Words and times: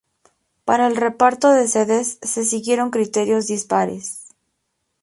Para 0.65 0.87
el 0.87 0.95
reparto 0.95 1.51
de 1.51 1.67
sedes, 1.67 2.17
se 2.23 2.43
siguieron 2.43 2.89
criterios 2.89 3.45
dispares. 3.45 4.25